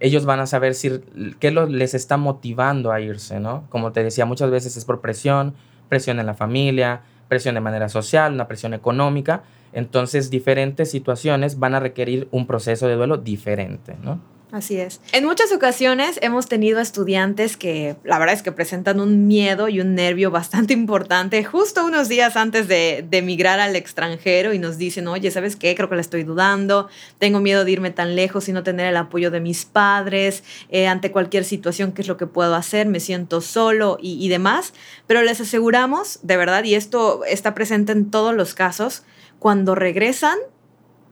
ellos 0.00 0.24
van 0.24 0.40
a 0.40 0.46
saber 0.46 0.74
si, 0.74 1.00
qué 1.38 1.52
les 1.52 1.94
está 1.94 2.16
motivando 2.16 2.90
a 2.90 3.00
irse, 3.00 3.38
¿no? 3.38 3.64
Como 3.68 3.92
te 3.92 4.02
decía, 4.02 4.26
muchas 4.26 4.50
veces 4.50 4.76
es 4.76 4.84
por 4.84 5.00
presión, 5.00 5.54
presión 5.88 6.18
en 6.18 6.26
la 6.26 6.34
familia, 6.34 7.02
presión 7.34 7.56
de 7.56 7.60
manera 7.60 7.88
social, 7.88 8.32
una 8.32 8.46
presión 8.46 8.74
económica, 8.74 9.42
entonces 9.72 10.30
diferentes 10.30 10.88
situaciones 10.88 11.58
van 11.58 11.74
a 11.74 11.80
requerir 11.80 12.28
un 12.30 12.46
proceso 12.46 12.86
de 12.86 12.94
duelo 12.94 13.16
diferente, 13.16 13.96
¿no? 14.04 14.20
Así 14.54 14.78
es. 14.78 15.00
En 15.10 15.24
muchas 15.24 15.50
ocasiones 15.50 16.20
hemos 16.22 16.46
tenido 16.46 16.78
estudiantes 16.78 17.56
que 17.56 17.96
la 18.04 18.20
verdad 18.20 18.36
es 18.36 18.42
que 18.44 18.52
presentan 18.52 19.00
un 19.00 19.26
miedo 19.26 19.68
y 19.68 19.80
un 19.80 19.96
nervio 19.96 20.30
bastante 20.30 20.72
importante 20.72 21.42
justo 21.42 21.84
unos 21.84 22.08
días 22.08 22.36
antes 22.36 22.68
de, 22.68 23.04
emigrar 23.10 23.58
al 23.58 23.74
extranjero 23.74 24.54
y 24.54 24.60
nos 24.60 24.78
dicen, 24.78 25.08
oye, 25.08 25.32
¿sabes 25.32 25.56
qué? 25.56 25.74
Creo 25.74 25.88
que 25.88 25.96
la 25.96 26.00
estoy 26.00 26.22
dudando, 26.22 26.88
tengo 27.18 27.40
miedo 27.40 27.64
de 27.64 27.72
irme 27.72 27.90
tan 27.90 28.14
lejos 28.14 28.48
y 28.48 28.52
no 28.52 28.62
tener 28.62 28.86
el 28.86 28.96
apoyo 28.96 29.32
de 29.32 29.40
mis 29.40 29.64
padres, 29.64 30.44
eh, 30.68 30.86
ante 30.86 31.10
cualquier 31.10 31.44
situación, 31.44 31.90
¿qué 31.90 32.02
es 32.02 32.08
lo 32.08 32.16
que 32.16 32.28
puedo 32.28 32.54
hacer? 32.54 32.86
Me 32.86 33.00
siento 33.00 33.40
solo 33.40 33.98
y 34.00 34.28
demás. 34.28 34.72
Pero 35.08 35.22
les 35.22 35.40
aseguramos, 35.40 36.20
de 36.22 36.36
verdad, 36.36 36.62
y 36.62 36.76
esto 36.76 37.24
está 37.24 37.54
presente 37.54 37.90
en 37.90 38.08
todos 38.08 38.32
los 38.36 38.54
casos, 38.54 39.02
cuando 39.40 39.74
regresan 39.74 40.38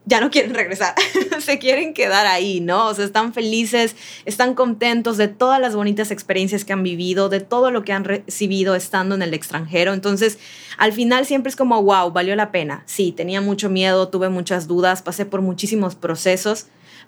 ya 0.04 0.20
no 0.20 0.30
quieren 0.30 0.54
regresar, 0.54 0.94
se 1.40 1.58
quieren 1.58 1.94
quedar 1.94 2.26
ahí, 2.26 2.60
¿no? 2.60 2.86
O 2.86 2.94
sea, 2.94 3.04
están 3.04 3.32
felices, 3.32 3.94
están 4.24 4.54
contentos 4.54 5.16
de 5.16 5.28
todas 5.28 5.60
las 5.60 5.76
bonitas 5.76 6.10
experiencias 6.10 6.64
que 6.64 6.72
han 6.72 6.82
vivido, 6.82 7.28
de 7.28 7.40
todo 7.40 7.70
lo 7.70 7.84
que 7.84 7.92
han 7.92 8.04
recibido 8.04 8.74
estando 8.74 9.14
en 9.14 9.22
el 9.22 9.32
extranjero. 9.32 9.92
Entonces, 9.92 10.38
al 10.76 10.92
final 10.92 11.24
siempre 11.24 11.50
es 11.50 11.56
como, 11.56 11.82
wow, 11.82 12.10
valió 12.10 12.34
la 12.34 12.50
pena. 12.50 12.82
Sí, 12.86 13.12
tenía 13.12 13.40
mucho 13.40 13.70
miedo, 13.70 14.08
tuve 14.08 14.28
muchas 14.28 14.66
dudas, 14.66 15.02
pasé 15.02 15.24
por 15.24 15.40
muchísimos 15.40 15.94
procesos, 15.94 16.66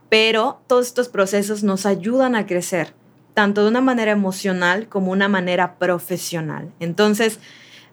pero 0.08 0.60
todos 0.68 0.86
estos 0.86 1.08
procesos 1.08 1.64
nos 1.64 1.86
ayudan 1.86 2.36
a 2.36 2.46
crecer, 2.46 2.94
tanto 3.34 3.62
de 3.62 3.68
una 3.68 3.80
manera 3.80 4.12
emocional 4.12 4.88
como 4.88 5.10
una 5.10 5.26
manera 5.26 5.78
profesional. 5.78 6.72
Entonces, 6.78 7.40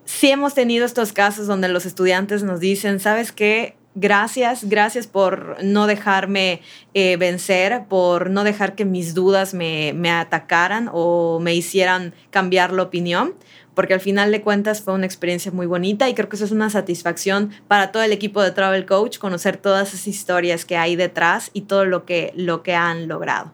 sí 0.06 0.30
hemos 0.30 0.54
tenido 0.54 0.86
estos 0.86 1.12
casos 1.12 1.48
donde 1.48 1.70
los 1.70 1.88
estudiantes 1.88 2.44
nos 2.44 2.60
dicen, 2.60 3.00
¿sabes 3.00 3.32
qué? 3.32 3.81
Gracias, 3.94 4.70
gracias 4.70 5.06
por 5.06 5.62
no 5.64 5.86
dejarme 5.86 6.62
eh, 6.94 7.18
vencer, 7.18 7.84
por 7.90 8.30
no 8.30 8.46
dejar 8.46 8.74
que 8.74 8.86
mis 8.86 9.14
dudas 9.14 9.54
me, 9.54 9.92
me 9.94 10.10
atacaran 10.10 10.90
o 10.94 11.40
me 11.42 11.54
hicieran 11.54 12.14
cambiar 12.30 12.72
la 12.72 12.84
opinión, 12.84 13.34
porque 13.74 13.94
al 13.94 14.00
final 14.00 14.32
de 14.32 14.42
cuentas 14.42 14.82
fue 14.82 14.94
una 14.94 15.06
experiencia 15.06 15.52
muy 15.52 15.66
bonita 15.66 16.08
y 16.08 16.14
creo 16.14 16.30
que 16.30 16.38
eso 16.38 16.46
es 16.46 16.52
una 16.52 16.70
satisfacción 16.70 17.52
para 17.68 17.92
todo 17.92 18.04
el 18.04 18.14
equipo 18.14 18.42
de 18.42 18.52
Travel 18.52 18.86
Coach, 18.86 19.18
conocer 19.18 19.58
todas 19.58 19.94
esas 19.94 20.08
historias 20.08 20.64
que 20.64 20.78
hay 20.78 20.96
detrás 20.96 21.50
y 21.52 21.62
todo 21.62 21.84
lo 21.84 22.06
que, 22.06 22.32
lo 22.38 22.64
que 22.64 22.74
han 22.74 23.10
logrado. 23.10 23.52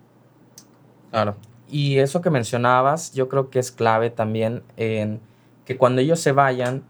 Claro, 1.10 1.36
y 1.68 1.98
eso 1.98 2.22
que 2.22 2.30
mencionabas, 2.30 3.12
yo 3.12 3.28
creo 3.28 3.50
que 3.50 3.58
es 3.58 3.72
clave 3.72 4.12
también 4.12 4.62
en 4.76 5.20
que 5.66 5.78
cuando 5.78 6.00
ellos 6.00 6.20
se 6.20 6.32
vayan, 6.32 6.84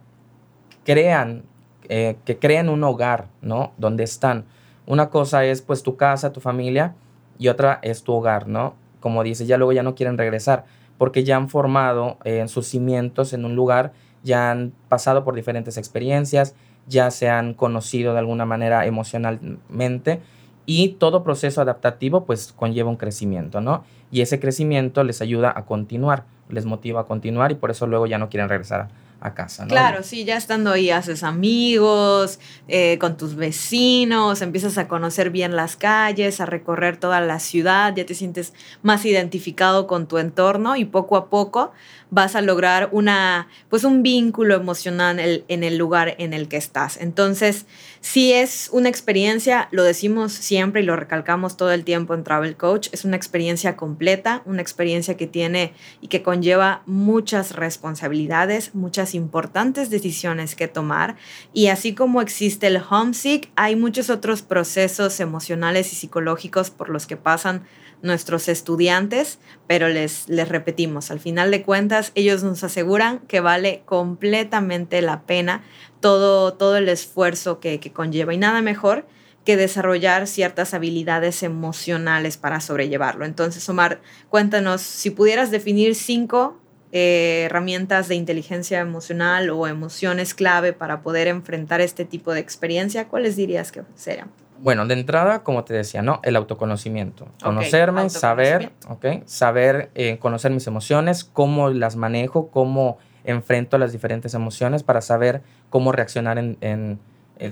crean 0.84 1.44
eh, 1.90 2.18
que 2.26 2.38
creen 2.38 2.70
un 2.70 2.84
hogar, 2.84 3.28
¿no? 3.42 3.72
Donde 3.78 4.04
están. 4.04 4.46
Una 4.86 5.10
cosa 5.10 5.46
es 5.46 5.62
pues 5.62 5.84
tu 5.84 5.96
casa, 5.98 6.32
tu 6.32 6.40
familia 6.40 6.96
y 7.38 7.48
otra 7.48 7.80
es 7.82 8.04
tu 8.04 8.14
hogar, 8.14 8.48
¿no? 8.48 8.76
Como 9.00 9.24
dice, 9.24 9.46
ya 9.46 9.58
luego 9.58 9.74
ya 9.74 9.84
no 9.84 9.96
quieren 9.96 10.18
regresar 10.18 10.66
porque 10.98 11.24
ya 11.24 11.38
han 11.38 11.50
formado 11.50 12.18
eh, 12.24 12.48
sus 12.48 12.68
cimientos 12.68 13.34
en 13.34 13.46
un 13.46 13.56
lugar, 13.56 13.94
ya 14.24 14.52
han 14.52 14.74
pasado 14.90 15.24
por 15.24 15.36
diferentes 15.36 15.78
experiencias, 15.78 16.56
ya 16.88 17.12
se 17.12 17.30
han 17.30 17.54
conocido 17.54 18.14
de 18.14 18.20
alguna 18.20 18.46
manera 18.46 18.86
emocionalmente 18.86 20.22
y 20.66 20.90
todo 20.94 21.24
proceso 21.24 21.62
adaptativo 21.62 22.26
pues 22.26 22.54
conlleva 22.54 22.90
un 22.90 22.98
crecimiento, 22.98 23.62
¿no? 23.62 23.84
Y 24.12 24.22
ese 24.22 24.40
crecimiento 24.40 25.04
les 25.04 25.22
ayuda 25.22 25.54
a 25.56 25.66
continuar, 25.66 26.26
les 26.50 26.66
motiva 26.66 27.02
a 27.02 27.06
continuar 27.06 27.52
y 27.52 27.56
por 27.56 27.72
eso 27.72 27.88
luego 27.88 28.08
ya 28.08 28.18
no 28.18 28.30
quieren 28.30 28.50
regresar 28.50 28.90
a 29.20 29.34
casa. 29.34 29.66
Claro, 29.68 30.04
sí, 30.04 30.26
ya 30.26 30.38
estando 30.38 30.72
ahí 30.72 30.92
haces 30.92 31.24
amigos, 31.24 32.40
eh, 32.68 32.98
con 33.00 33.18
tus 33.18 33.36
vecinos, 33.36 34.42
empiezas 34.42 34.78
a 34.78 34.88
conocer 34.88 35.30
bien 35.30 35.56
las 35.56 35.76
calles, 35.76 36.40
a 36.40 36.46
recorrer 36.46 36.98
toda 36.98 37.22
la 37.22 37.40
ciudad, 37.40 37.96
ya 37.96 38.06
te 38.06 38.14
sientes 38.14 38.54
más 38.84 39.06
identificado 39.06 39.88
con 39.88 40.08
tu 40.08 40.18
entorno 40.18 40.76
y 40.76 40.86
poco 40.86 41.18
a 41.18 41.30
poco 41.30 41.72
vas 42.10 42.36
a 42.36 42.42
lograr 42.42 42.90
una, 42.92 43.48
pues 43.70 43.84
un 43.84 44.02
vínculo 44.02 44.56
emocional 44.56 45.20
en 45.48 45.64
el, 45.64 45.78
lugar 45.78 46.16
en 46.20 46.34
el 46.34 46.48
que 46.48 46.58
estás. 46.58 46.98
Entonces, 46.98 47.66
si 48.00 48.32
es 48.32 48.70
una 48.72 48.90
experiencia, 48.90 49.68
lo 49.72 49.84
decimos 49.84 50.32
siempre 50.32 50.82
y 50.82 50.86
lo 50.86 50.96
recalcamos 50.96 51.58
todo 51.58 51.72
el 51.72 51.84
tiempo 51.84 52.14
en 52.14 52.24
Travel 52.24 52.56
Coach, 52.56 52.90
es 52.92 53.04
una 53.04 53.18
experiencia 53.18 53.76
completa, 53.76 54.42
una 54.46 54.62
experiencia 54.62 55.18
que 55.18 55.28
tiene 55.28 55.74
y 56.00 56.08
que 56.08 56.24
conlleva 56.24 56.84
muchas 56.86 57.56
responsabilidades, 57.56 58.74
muchas 58.74 59.07
importantes 59.16 59.90
decisiones 59.90 60.56
que 60.56 60.68
tomar. 60.68 61.16
Y 61.54 61.68
así 61.68 61.94
como 61.94 62.22
existe 62.22 62.68
el 62.68 62.82
homesick, 62.90 63.50
hay 63.56 63.76
muchos 63.76 64.10
otros 64.10 64.42
procesos 64.42 65.20
emocionales 65.20 65.94
y 65.94 65.96
psicológicos 65.96 66.70
por 66.70 66.90
los 66.90 67.08
que 67.08 67.18
pasan 67.18 67.64
nuestros 68.02 68.48
estudiantes, 68.48 69.40
pero 69.66 69.90
les, 69.90 70.30
les 70.30 70.48
repetimos, 70.48 71.10
al 71.10 71.20
final 71.20 71.50
de 71.50 71.64
cuentas, 71.64 72.12
ellos 72.16 72.44
nos 72.44 72.64
aseguran 72.64 73.20
que 73.28 73.40
vale 73.40 73.82
completamente 73.86 75.02
la 75.02 75.24
pena 75.24 75.64
todo, 76.00 76.54
todo 76.54 76.78
el 76.78 76.90
esfuerzo 76.90 77.60
que, 77.60 77.80
conlleva 77.94 78.34
y 78.34 78.38
nada 78.38 78.62
mejor 78.62 79.08
que 79.46 79.58
desarrollar 79.58 80.28
ciertas 80.28 80.74
habilidades 80.74 81.42
emocionales 81.42 82.38
para 82.38 82.60
sobrellevarlo. 82.60 83.26
Entonces, 83.26 83.68
Omar, 83.70 84.02
cuéntanos, 84.30 84.82
si 84.82 85.10
pudieras 85.10 85.52
definir 85.52 85.96
cinco 85.96 86.60
eh, 87.00 87.44
herramientas 87.44 88.08
de 88.08 88.16
inteligencia 88.16 88.80
emocional 88.80 89.52
o 89.52 89.68
emociones 89.68 90.34
clave 90.34 90.74
para 90.74 91.02
poder 91.02 91.28
enfrentar 91.28 91.80
este 91.80 92.06
tipo 92.06 92.34
de 92.34 92.40
experiencia, 92.40 93.08
¿cuáles 93.08 93.36
dirías 93.36 93.72
que 93.72 93.84
serían? 93.94 94.32
Bueno, 94.58 94.84
de 94.88 94.96
entrada, 94.96 95.44
como 95.44 95.64
te 95.64 95.76
decía, 95.76 96.02
¿no? 96.02 96.20
El 96.24 96.36
autoconocimiento. 96.36 97.28
Conocerme, 97.44 98.10
saber, 98.10 98.72
¿ok? 98.90 99.06
Saber 99.26 99.92
eh, 99.94 100.18
conocer 100.18 100.50
mis 100.52 100.66
emociones, 100.66 101.24
cómo 101.24 101.70
las 101.70 101.98
manejo, 101.98 102.48
cómo 102.50 102.98
enfrento 103.26 103.78
las 103.78 103.92
diferentes 103.92 104.34
emociones 104.34 104.82
para 104.82 105.02
saber 105.02 105.44
cómo 105.70 105.92
reaccionar 105.92 106.40
en, 106.40 107.00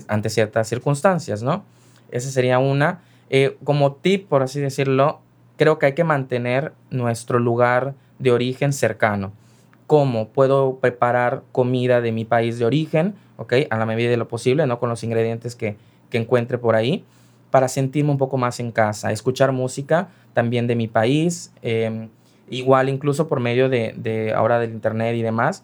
ante 0.08 0.32
ciertas 0.32 0.68
circunstancias, 0.68 1.44
¿no? 1.44 1.64
Esa 2.10 2.32
sería 2.32 2.58
una. 2.58 3.04
Eh, 3.30 3.58
como 3.64 3.94
tip, 3.94 4.28
por 4.28 4.42
así 4.42 4.60
decirlo, 4.60 5.20
creo 5.56 5.78
que 5.78 5.86
hay 5.86 5.94
que 5.94 6.04
mantener 6.04 6.74
nuestro 6.90 7.38
lugar 7.38 7.94
de 8.20 8.32
origen 8.32 8.74
cercano. 8.74 9.34
¿Cómo 9.88 10.30
puedo 10.30 10.80
preparar 10.80 11.44
comida 11.52 12.02
de 12.02 12.12
mi 12.12 12.26
país 12.26 12.58
de 12.58 12.66
origen? 12.66 13.16
¿Ok? 13.38 13.54
A 13.70 13.78
la 13.78 13.86
medida 13.86 14.10
de 14.10 14.18
lo 14.18 14.28
posible, 14.28 14.66
¿no? 14.66 14.80
Con 14.80 14.90
los 14.90 15.04
ingredientes 15.04 15.56
que, 15.56 15.78
que 16.10 16.18
encuentre 16.18 16.58
por 16.58 16.76
ahí 16.76 17.06
para 17.56 17.70
sentirme 17.70 18.12
un 18.12 18.18
poco 18.18 18.38
más 18.38 18.60
en 18.60 18.74
casa, 18.74 19.14
escuchar 19.14 19.54
música 19.54 20.10
también 20.34 20.68
de 20.68 20.76
mi 20.76 20.90
país, 20.90 21.54
em, 21.62 22.10
igual 22.50 22.90
incluso 22.90 23.30
por 23.30 23.40
medio 23.40 23.70
de, 23.70 24.34
ahora 24.36 24.60
del 24.60 24.72
internet 24.72 25.16
y 25.16 25.22
demás, 25.22 25.64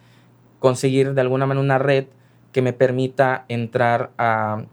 conseguir 0.60 1.14
de 1.14 1.20
alguna 1.20 1.46
manera 1.46 1.62
una 1.62 1.80
red 1.80 2.06
que 2.54 2.62
me 2.62 2.72
permita 2.72 3.44
entrar 3.50 4.12
a, 4.18 4.64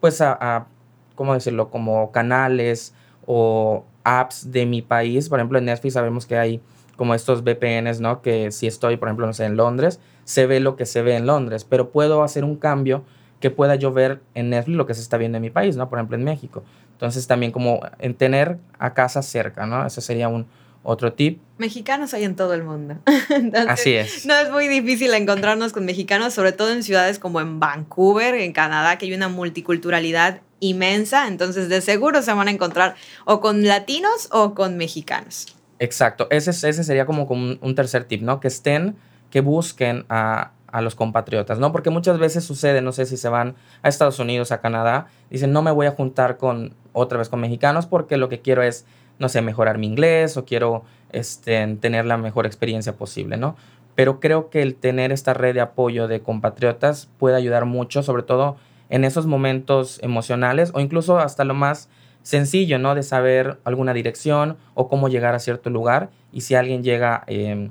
pues 0.00 0.20
a, 0.20 0.36
a 0.40 0.66
¿cómo 1.14 1.32
decirlo? 1.32 1.70
Como 1.70 2.10
canales 2.10 2.92
o 3.24 3.84
apps 4.02 4.50
de 4.50 4.66
mi 4.66 4.82
país. 4.82 5.28
Por 5.28 5.38
ejemplo, 5.38 5.58
en 5.58 5.66
Netflix 5.66 5.94
sabemos 5.94 6.26
que 6.26 6.38
hay 6.38 6.60
como 6.98 7.14
estos 7.14 7.44
VPNs, 7.44 8.00
¿no? 8.00 8.20
Que 8.20 8.50
si 8.50 8.66
estoy, 8.66 8.96
por 8.98 9.08
ejemplo, 9.08 9.26
no 9.26 9.32
sé, 9.32 9.44
en 9.44 9.56
Londres, 9.56 10.00
se 10.24 10.46
ve 10.46 10.58
lo 10.60 10.76
que 10.76 10.84
se 10.84 11.00
ve 11.00 11.14
en 11.14 11.26
Londres, 11.26 11.64
pero 11.64 11.90
puedo 11.90 12.22
hacer 12.22 12.44
un 12.44 12.56
cambio 12.56 13.04
que 13.40 13.50
pueda 13.50 13.76
yo 13.76 13.92
ver 13.92 14.20
en 14.34 14.50
Netflix 14.50 14.76
lo 14.76 14.86
que 14.86 14.94
se 14.94 15.00
está 15.00 15.16
viendo 15.16 15.36
en 15.36 15.42
mi 15.42 15.50
país, 15.50 15.76
¿no? 15.76 15.88
Por 15.88 15.98
ejemplo, 15.98 16.16
en 16.16 16.24
México. 16.24 16.64
Entonces, 16.92 17.28
también 17.28 17.52
como 17.52 17.80
en 18.00 18.14
tener 18.14 18.58
a 18.80 18.94
casa 18.94 19.22
cerca, 19.22 19.64
¿no? 19.64 19.86
Ese 19.86 20.00
sería 20.00 20.28
un 20.28 20.46
otro 20.82 21.12
tip. 21.12 21.40
Mexicanos 21.58 22.14
hay 22.14 22.24
en 22.24 22.34
todo 22.34 22.52
el 22.52 22.64
mundo. 22.64 22.96
Así 23.68 23.94
es. 23.94 24.26
No 24.26 24.34
es 24.34 24.50
muy 24.50 24.66
difícil 24.66 25.14
encontrarnos 25.14 25.72
con 25.72 25.84
mexicanos, 25.84 26.34
sobre 26.34 26.50
todo 26.50 26.72
en 26.72 26.82
ciudades 26.82 27.20
como 27.20 27.40
en 27.40 27.60
Vancouver, 27.60 28.34
en 28.34 28.52
Canadá, 28.52 28.98
que 28.98 29.06
hay 29.06 29.14
una 29.14 29.28
multiculturalidad 29.28 30.40
inmensa, 30.60 31.28
entonces 31.28 31.68
de 31.68 31.80
seguro 31.80 32.22
se 32.22 32.32
van 32.32 32.48
a 32.48 32.50
encontrar 32.50 32.96
o 33.24 33.40
con 33.40 33.64
latinos 33.64 34.28
o 34.32 34.54
con 34.54 34.76
mexicanos. 34.76 35.57
Exacto, 35.78 36.26
ese, 36.30 36.50
ese 36.50 36.84
sería 36.84 37.06
como, 37.06 37.24
un, 37.24 37.74
tercer 37.74 38.04
tip, 38.04 38.22
¿no? 38.22 38.40
Que 38.40 38.48
estén, 38.48 38.96
que 39.30 39.40
busquen 39.40 40.04
a, 40.08 40.52
a 40.66 40.80
los 40.80 40.94
compatriotas, 40.94 41.58
¿no? 41.58 41.72
Porque 41.72 41.90
muchas 41.90 42.18
veces 42.18 42.44
sucede, 42.44 42.82
no 42.82 42.92
sé 42.92 43.06
si 43.06 43.16
se 43.16 43.28
van 43.28 43.54
a 43.82 43.88
Estados 43.88 44.18
Unidos, 44.18 44.52
a 44.52 44.60
Canadá, 44.60 45.06
dicen, 45.30 45.52
no 45.52 45.62
me 45.62 45.70
voy 45.70 45.86
a 45.86 45.92
juntar 45.92 46.36
con 46.36 46.74
otra 46.92 47.18
vez 47.18 47.28
con 47.28 47.40
mexicanos 47.40 47.86
porque 47.86 48.16
lo 48.16 48.28
que 48.28 48.40
quiero 48.40 48.62
es, 48.62 48.86
no 49.18 49.28
sé, 49.28 49.40
mejorar 49.40 49.78
mi 49.78 49.86
inglés 49.86 50.36
o 50.36 50.44
quiero 50.44 50.84
este, 51.12 51.66
tener 51.76 52.06
la 52.06 52.16
mejor 52.16 52.46
experiencia 52.46 52.96
posible, 52.96 53.36
¿no? 53.36 53.56
Pero 53.94 54.20
creo 54.20 54.50
que 54.50 54.62
el 54.62 54.74
tener 54.74 55.10
esta 55.10 55.34
red 55.34 55.54
de 55.54 55.60
apoyo 55.60 56.06
de 56.06 56.20
compatriotas 56.20 57.08
puede 57.18 57.36
ayudar 57.36 57.64
mucho, 57.64 58.02
sobre 58.02 58.22
todo 58.22 58.56
en 58.90 59.04
esos 59.04 59.26
momentos 59.26 59.98
emocionales 60.02 60.70
o 60.74 60.80
incluso 60.80 61.18
hasta 61.18 61.44
lo 61.44 61.54
más 61.54 61.88
sencillo, 62.22 62.78
¿no? 62.78 62.94
De 62.94 63.02
saber 63.02 63.58
alguna 63.64 63.94
dirección 63.94 64.56
o 64.74 64.88
cómo 64.88 65.08
llegar 65.08 65.34
a 65.34 65.38
cierto 65.38 65.70
lugar. 65.70 66.10
Y 66.32 66.42
si 66.42 66.54
alguien 66.54 66.82
llega 66.82 67.24
em, 67.26 67.70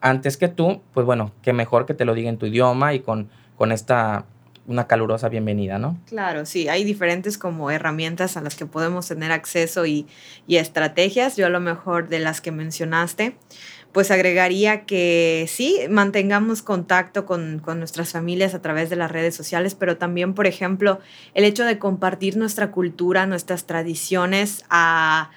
antes 0.00 0.36
que 0.36 0.48
tú, 0.48 0.80
pues 0.92 1.06
bueno, 1.06 1.32
qué 1.42 1.52
mejor 1.52 1.86
que 1.86 1.94
te 1.94 2.04
lo 2.04 2.14
diga 2.14 2.28
en 2.28 2.38
tu 2.38 2.46
idioma 2.46 2.94
y 2.94 3.00
con, 3.00 3.30
con 3.56 3.72
esta 3.72 4.24
una 4.66 4.86
calurosa 4.86 5.28
bienvenida, 5.28 5.78
¿no? 5.78 5.98
Claro, 6.06 6.46
sí, 6.46 6.68
hay 6.68 6.84
diferentes 6.84 7.38
como 7.38 7.72
herramientas 7.72 8.36
a 8.36 8.40
las 8.40 8.54
que 8.54 8.66
podemos 8.66 9.08
tener 9.08 9.32
acceso 9.32 9.84
y, 9.84 10.06
y 10.46 10.56
estrategias. 10.56 11.36
Yo 11.36 11.46
a 11.46 11.48
lo 11.48 11.58
mejor 11.58 12.08
de 12.08 12.20
las 12.20 12.40
que 12.40 12.52
mencionaste, 12.52 13.34
pues 13.92 14.10
agregaría 14.10 14.84
que 14.84 15.46
sí, 15.48 15.78
mantengamos 15.88 16.62
contacto 16.62 17.26
con, 17.26 17.58
con, 17.58 17.78
nuestras 17.78 18.12
familias 18.12 18.54
a 18.54 18.62
través 18.62 18.90
de 18.90 18.96
las 18.96 19.10
redes 19.10 19.34
sociales, 19.34 19.74
pero 19.74 19.96
también, 19.96 20.34
por 20.34 20.46
ejemplo, 20.46 21.00
el 21.34 21.44
hecho 21.44 21.64
de 21.64 21.78
compartir 21.78 22.36
nuestra 22.36 22.70
cultura, 22.70 23.26
nuestras 23.26 23.66
tradiciones 23.66 24.64
a 24.70 25.30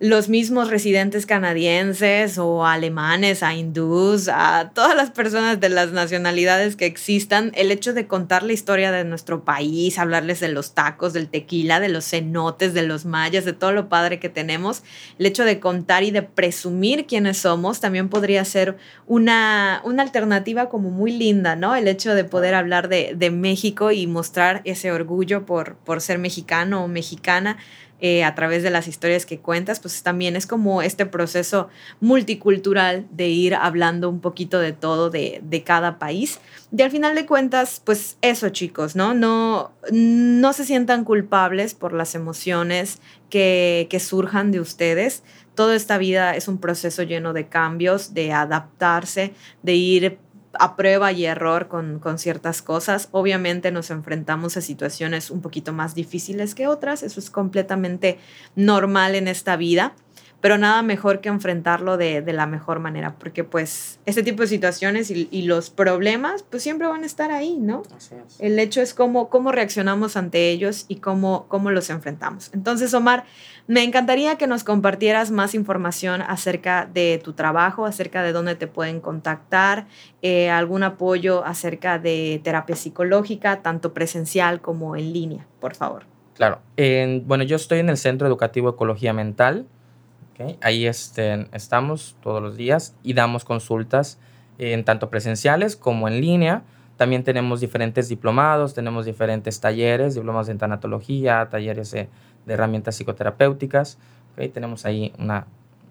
los 0.00 0.28
mismos 0.28 0.70
residentes 0.70 1.26
canadienses 1.26 2.38
o 2.38 2.64
alemanes, 2.64 3.42
a 3.42 3.54
hindús, 3.54 4.28
a 4.28 4.70
todas 4.72 4.94
las 4.94 5.10
personas 5.10 5.58
de 5.58 5.70
las 5.70 5.90
nacionalidades 5.90 6.76
que 6.76 6.86
existan, 6.86 7.50
el 7.56 7.72
hecho 7.72 7.92
de 7.94 8.06
contar 8.06 8.44
la 8.44 8.52
historia 8.52 8.92
de 8.92 9.02
nuestro 9.02 9.42
país, 9.42 9.98
hablarles 9.98 10.38
de 10.38 10.50
los 10.50 10.72
tacos, 10.72 11.14
del 11.14 11.28
tequila, 11.28 11.80
de 11.80 11.88
los 11.88 12.08
cenotes, 12.08 12.74
de 12.74 12.82
los 12.82 13.06
mayas, 13.06 13.44
de 13.44 13.52
todo 13.52 13.72
lo 13.72 13.88
padre 13.88 14.20
que 14.20 14.28
tenemos, 14.28 14.84
el 15.18 15.26
hecho 15.26 15.44
de 15.44 15.58
contar 15.58 16.04
y 16.04 16.12
de 16.12 16.22
presumir 16.22 17.06
quiénes 17.06 17.38
somos 17.38 17.80
también 17.80 18.08
podría 18.08 18.44
ser 18.44 18.76
una, 19.08 19.80
una 19.84 20.04
alternativa 20.04 20.68
como 20.68 20.90
muy 20.90 21.10
linda, 21.10 21.56
¿no? 21.56 21.74
El 21.74 21.88
hecho 21.88 22.14
de 22.14 22.22
poder 22.22 22.54
hablar 22.54 22.88
de, 22.88 23.14
de 23.16 23.32
México 23.32 23.90
y 23.90 24.06
mostrar 24.06 24.60
ese 24.64 24.92
orgullo 24.92 25.44
por, 25.44 25.74
por 25.78 26.00
ser 26.00 26.18
mexicano 26.18 26.84
o 26.84 26.88
mexicana 26.88 27.58
eh, 28.00 28.22
a 28.22 28.34
través 28.36 28.62
de 28.62 28.70
las 28.70 28.86
historias 28.86 29.26
que 29.26 29.40
cuentas, 29.40 29.80
pues 29.80 30.04
también 30.04 30.36
es 30.36 30.46
como 30.46 30.82
este 30.82 31.04
proceso 31.04 31.68
multicultural 32.00 33.06
de 33.10 33.28
ir 33.28 33.56
hablando 33.56 34.08
un 34.08 34.20
poquito 34.20 34.60
de 34.60 34.72
todo 34.72 35.10
de, 35.10 35.62
cada 35.66 35.98
país. 35.98 36.38
Y 36.76 36.82
al 36.82 36.92
final 36.92 37.16
de 37.16 37.26
cuentas, 37.26 37.82
pues 37.84 38.16
eso 38.22 38.50
chicos, 38.50 38.94
¿no? 38.94 39.14
No, 39.14 39.72
no 39.90 40.52
se 40.52 40.64
sientan 40.64 41.04
culpables 41.04 41.74
por 41.74 41.92
las 41.92 42.14
emociones 42.14 43.00
que, 43.30 43.88
que 43.90 43.98
surjan 43.98 44.52
de 44.52 44.60
ustedes. 44.60 45.24
Toda 45.56 45.74
esta 45.74 45.98
vida 45.98 46.36
es 46.36 46.46
un 46.46 46.58
proceso 46.58 47.02
lleno 47.02 47.32
de 47.32 47.48
cambios, 47.48 48.14
de 48.14 48.32
adaptarse, 48.32 49.32
de 49.64 49.74
ir 49.74 50.18
a 50.58 50.76
prueba 50.76 51.12
y 51.12 51.24
error 51.24 51.68
con, 51.68 52.00
ciertas 52.18 52.62
cosas. 52.62 53.08
Obviamente 53.12 53.70
nos 53.70 53.90
enfrentamos 53.90 54.56
a 54.56 54.60
situaciones 54.60 55.30
un 55.30 55.40
poquito 55.40 55.72
más 55.72 55.94
difíciles 55.94 56.54
que 56.54 56.66
otras, 56.66 57.02
eso 57.02 57.20
es 57.20 57.30
completamente 57.30 58.18
normal 58.56 59.14
en 59.14 59.28
esta 59.28 59.56
vida, 59.56 59.94
pero 60.40 60.56
nada 60.56 60.82
mejor 60.82 61.20
que 61.20 61.28
enfrentarlo 61.28 61.96
de, 61.96 62.22
la 62.32 62.46
mejor 62.46 62.78
manera, 62.78 63.14
porque 63.18 63.42
pues 63.42 63.98
este 64.06 64.22
tipo 64.22 64.42
de 64.42 64.48
situaciones 64.48 65.10
y, 65.10 65.42
los 65.48 65.70
problemas 65.70 66.42
pues 66.42 66.62
siempre 66.62 66.86
van 66.86 67.02
a 67.02 67.06
estar 67.06 67.30
ahí, 67.32 67.56
¿no? 67.56 67.82
El 68.38 68.58
hecho 68.58 68.82
es 68.82 68.92
cómo, 68.92 69.30
cómo 69.30 69.50
reaccionamos 69.50 70.16
ante 70.16 70.50
ellos 70.50 70.84
y 70.88 70.96
cómo, 70.96 71.46
cómo 71.48 71.70
los 71.70 71.90
enfrentamos. 71.90 72.50
Entonces, 72.52 72.92
Omar, 72.92 73.24
me 73.66 73.82
encantaría 73.82 74.36
que 74.36 74.46
nos 74.46 74.62
compartieras 74.62 75.30
más 75.30 75.54
información 75.54 76.22
acerca 76.22 76.86
de 76.92 77.20
tu 77.22 77.32
trabajo, 77.32 77.86
acerca 77.86 78.22
de 78.22 78.32
dónde 78.32 78.54
te 78.54 78.66
pueden 78.66 79.00
contactar, 79.00 79.86
eh, 80.22 80.50
algún 80.50 80.82
apoyo 80.82 81.44
acerca 81.44 81.98
de 81.98 82.40
terapia 82.44 82.76
psicológica, 82.76 83.62
tanto 83.62 83.94
presencial 83.94 84.60
como 84.60 84.96
en 84.96 85.12
línea, 85.12 85.46
por 85.60 85.74
favor. 85.74 86.04
Claro. 86.34 86.60
bueno, 87.24 87.42
yo 87.42 87.56
estoy 87.56 87.80
en 87.80 87.88
el 87.88 87.96
Centro 87.96 88.28
Educativo 88.28 88.68
Ecología 88.68 89.12
Mental. 89.12 89.66
Ahí 90.60 90.86
este, 90.86 91.48
estamos 91.52 92.16
todos 92.22 92.40
los 92.42 92.56
días 92.56 92.94
y 93.02 93.14
damos 93.14 93.44
consultas 93.44 94.18
en 94.58 94.84
tanto 94.84 95.10
presenciales 95.10 95.76
como 95.76 96.08
en 96.08 96.20
línea. 96.20 96.62
También 96.96 97.24
tenemos 97.24 97.60
diferentes 97.60 98.08
diplomados, 98.08 98.74
tenemos 98.74 99.04
diferentes 99.06 99.60
talleres, 99.60 100.14
diplomados 100.14 100.48
en 100.48 100.58
tanatología, 100.58 101.48
talleres 101.50 101.92
de 101.92 102.08
herramientas 102.46 102.96
psicoterapéuticas. 102.96 103.98
¿okay? 104.32 104.48
Tenemos 104.48 104.84
ahí 104.84 105.12
una, 105.18 105.46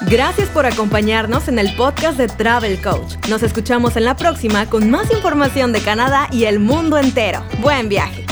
Gracias 0.01 0.49
por 0.49 0.65
acompañarnos 0.65 1.47
en 1.47 1.59
el 1.59 1.75
podcast 1.75 2.17
de 2.17 2.27
Travel 2.27 2.81
Coach. 2.81 3.15
Nos 3.29 3.43
escuchamos 3.43 3.95
en 3.95 4.05
la 4.05 4.15
próxima 4.15 4.69
con 4.69 4.89
más 4.89 5.11
información 5.11 5.71
de 5.71 5.81
Canadá 5.81 6.27
y 6.31 6.45
el 6.45 6.59
mundo 6.59 6.97
entero. 6.97 7.43
Buen 7.61 7.87
viaje. 7.87 8.25